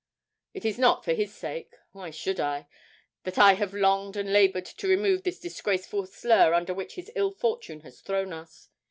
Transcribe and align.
It 0.55 0.65
is 0.65 0.79
not 0.79 1.05
for 1.05 1.13
his 1.13 1.31
sake 1.31 1.75
why 1.91 2.09
should 2.09 2.39
I? 2.39 2.67
that 3.23 3.37
I 3.37 3.53
have 3.53 3.71
longed 3.71 4.17
and 4.17 4.33
laboured 4.33 4.65
to 4.65 4.87
remove 4.87 5.21
the 5.21 5.31
disgraceful 5.31 6.07
slur 6.07 6.55
under 6.55 6.73
which 6.73 6.95
his 6.95 7.11
ill 7.15 7.29
fortune 7.29 7.81
has 7.81 8.01
thrown 8.01 8.33
us. 8.33 8.69